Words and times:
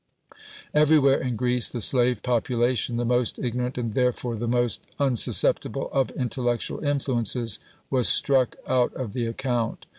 Everywhere 0.73 1.21
in 1.21 1.35
Greece 1.35 1.69
the 1.69 1.79
slave 1.79 2.23
population 2.23 2.97
the 2.97 3.05
most 3.05 3.37
ignorant, 3.37 3.77
and 3.77 3.93
therefore 3.93 4.35
the 4.35 4.47
most 4.47 4.81
unsusceptible 4.99 5.91
of 5.93 6.09
intellectual 6.17 6.83
influences 6.83 7.59
was 7.91 8.09
struck 8.09 8.55
out 8.67 8.91
of 8.95 9.13
the 9.13 9.27
account. 9.27 9.85